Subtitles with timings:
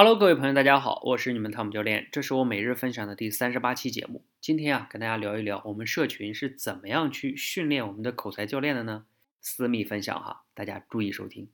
[0.00, 4.24] Hello，各位朋友，大家好，我是你们汤姆教练，这是我每日分享的第三十八期节目。
[4.40, 9.06] 今天啊，跟大家聊一聊我们社群是怎么样去训练我们的口才教练的呢？
[9.40, 11.48] 私密分享哈，大家注意收听。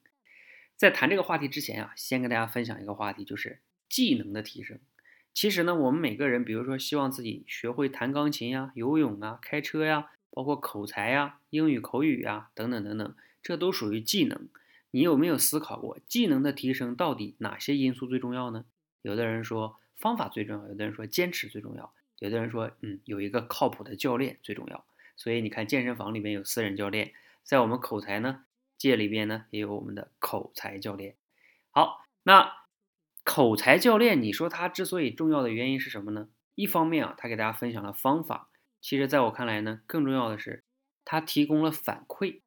[0.76, 4.78] 在谈这个话题之前啊，先跟大家分享一个话题，就是技能的提升。
[5.32, 14.50] 其实呢，我们每个人，比如说希望自己学会弹钢琴呀、游泳啊、开车呀，包括口才呀、英语口语呀等等等等，这都属于技能。
[14.94, 18.64] 你有没有思考过技能的提升到底哪些因素最重要呢？
[19.02, 24.84] 有的人说方法最重要，有的人说坚持最重要，有的人说嗯有一个靠谱的教练最重要。
[25.16, 28.44] 所以你看健身房里面有私人教练，在我们口才呢
[28.78, 31.16] 界里边呢也有我们的口才教练。
[31.72, 32.52] 好，那
[33.24, 36.28] 口才教练，你说他之所以重要的原因是什么呢？
[36.54, 38.48] 一方面啊，他给大家分享了方法，
[38.80, 40.62] 其实在我看来呢，更重要的是
[41.04, 42.42] 他提供了反馈。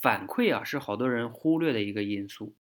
[0.00, 2.54] 反馈啊，是好多人忽略的一个因素。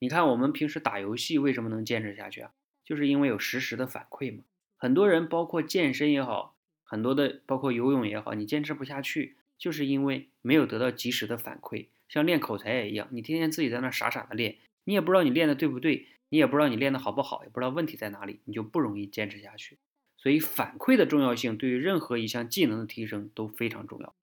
[0.00, 2.52] 你看，我们平时打游戏为什么能坚持下去啊？
[2.84, 4.42] 就是因为有实时的反馈嘛。
[4.76, 11.86] 很多人，包括健身也好，很多的包括游泳也好，你坚持不下去，就是因为没有得到及时的反馈。
[12.08, 19.78] 像练口才也一样，你天天自己在那傻傻的练，你也不知道你练的对不对，你也不知道你练的好不好，也不知道问题在哪里，你就不容易坚持下去。
[20.16, 24.14] 所以，反馈的重要性对于任何一项技能的提升都非常重要。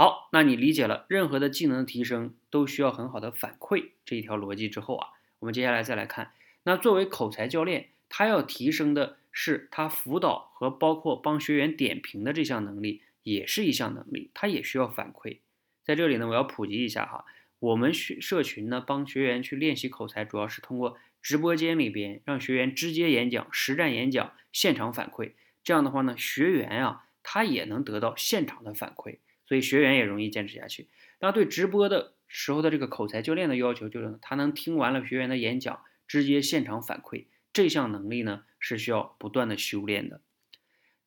[0.00, 5.08] 好，那你理解了任何的技能提升都需要很好的反馈这一条逻辑之后啊，
[5.40, 15.40] 我们接下来再来看，那作为口才教练，他要提升的是他辅导和包括帮学员点评的这项能力，也是一项能力，他也需要反馈。
[15.84, 17.26] 在这里呢，我要普及一下哈，
[17.58, 29.18] 我们学社群呢帮学员去练习口才，主要是通过直播间里边让学员直接演讲、实战演讲、现场反馈，这样的话呢，学员啊他也能得到现场的反馈。
[29.50, 30.86] 所以学员也容易坚持下去。
[31.18, 37.26] 那对直播的时候的这个口才教练的要求，就是他能听完了学员的演讲，直接现场反馈。
[37.52, 40.20] 这项能力呢是需要不断的修炼的。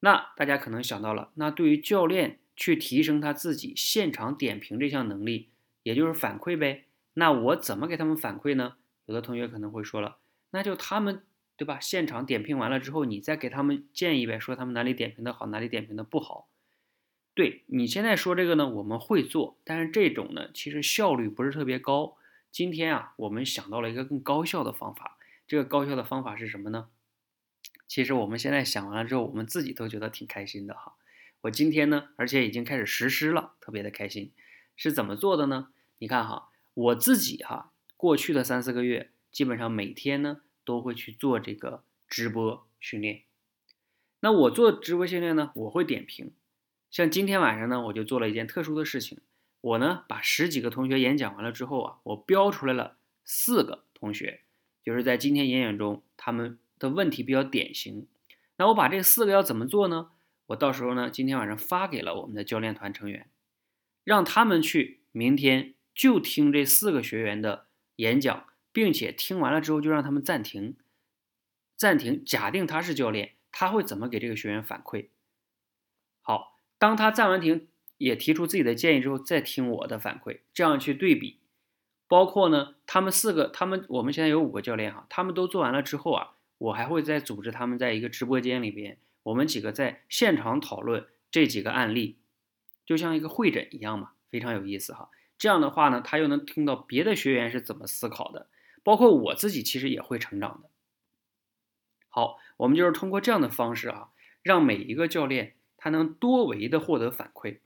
[0.02, 5.52] 那大家可能想到了，那对于教练去提升他自己现场点评这项能力，
[5.84, 6.84] 也就是反馈呗。
[7.14, 8.76] 那我怎么给他们反馈呢？
[9.06, 10.18] 有的同学可能会说了，
[10.52, 11.24] 那就他们
[11.56, 11.80] 对吧？
[11.80, 16.50] 现场点评完了之后，你再给他们建议呗，说他们哪里点评的好，哪里点评的不好。
[17.36, 22.16] 对你现在说这个呢，我们会做，但是这种呢，其实效率不是特别高。
[22.52, 25.18] 今天啊，我们想到了一个更高效的方法。
[25.48, 26.90] 这个高效的方法是什么呢？
[27.88, 30.94] 其实我们现在想完了之后，我们自己都觉得挺开心的哈。
[31.42, 34.32] 我今天呢，而且已经开始实施了，特别的开心。
[34.76, 35.70] 是怎么做的呢？
[35.98, 43.24] 你看哈，我自己哈，过去的三四个月，基本上每天呢都会去做这个直播训练。
[44.20, 46.32] 那我做直播训练呢，我会点评。
[46.94, 49.20] 像今天晚上呢，我就做了一件特殊的事情。
[49.62, 54.42] 我呢，把十几个同学演讲完了之后啊，我标出来了四个同学，
[54.84, 58.08] 就是在今天演讲中他们的问题比较典型。
[58.58, 60.12] 那我把这四个要怎么做呢？
[60.46, 63.28] 我到时候呢，今天晚上发给了我们的教练团成员，
[64.04, 67.66] 让他们去明天就听这四个学员的
[67.96, 70.78] 演讲，并且听完了之后就让他们暂停，
[71.76, 72.24] 暂停。
[72.24, 75.08] 假定他是教练，他会怎么给这个学员反馈？
[76.22, 76.53] 好。
[76.84, 81.40] 当他暂完停，也提出自己的建议之后，再听我的反馈，这样去对比。
[82.10, 92.18] 包括呢，他们四个，他们我们现在有五个教练哈，他们都做完了之后啊，我还会再组织他们在一个直播间里边，我们几个在现场讨论这几个案例，
[92.86, 95.10] 就像一个会诊一样嘛，非常有意思哈。
[95.38, 98.48] 这样的话呢，他又能听到别的学员是怎么思考的，
[98.84, 100.70] 包括我自己其实也会成长的。
[102.10, 104.10] 好，我们就是通过这样的方式啊，
[104.42, 105.56] 让每一个教练。
[105.84, 107.58] 他能多维的获得反馈，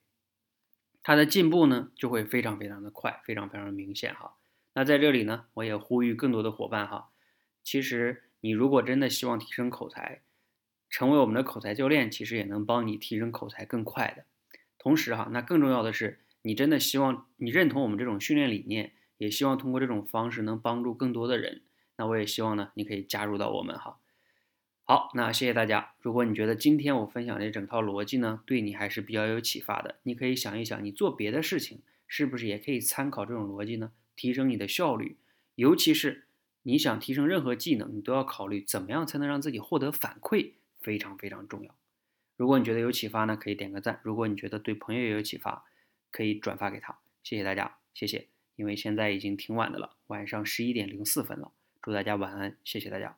[1.04, 4.38] 他的进步呢就会非常非常的快，非常非常明显哈。
[4.74, 7.10] 那在这里呢，我也呼吁更多的伙伴哈，
[7.64, 10.24] 其实你如果真的希望提升口才，
[10.90, 14.26] 成为我们的口才教练，其实也能帮你提升口才更快的。
[14.80, 21.62] 同时哈，那更重要的是，你真的希望你认同我们这种训练理念，也希望通过这种方式能帮助更多的人。
[21.98, 24.00] 那我也希望呢，你可以加入到我们哈。
[24.90, 25.96] 好，那谢谢大家。
[26.00, 33.92] 如果你觉得今天我分享这整套逻辑呢，对你还是比较有启发的，你可以想一想，你做别的事情是不是也可以参考这种逻辑呢？
[34.16, 35.18] 提升你的效率，
[35.56, 36.28] 尤其是
[36.64, 41.76] 你想提升任何技能，你都要考虑怎么样才能让自己获得反馈，非常非常重要。
[42.38, 45.66] 如果你觉得有启发呢，可以点个赞；如果你觉得对朋友也有启发，
[46.12, 46.98] 可以转发给他。
[47.24, 48.30] 谢谢大家，谢谢。
[48.56, 51.52] 因为现在已经挺晚的了，晚上十一点零四分了。
[51.82, 53.18] 祝大家晚安，谢谢大家。